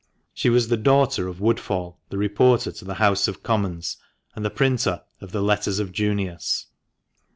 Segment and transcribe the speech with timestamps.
[0.33, 3.97] She was the daughter of Woodfall, the reporter to the House of Commons,
[4.35, 6.65] and the printer of "The Letters of Junius."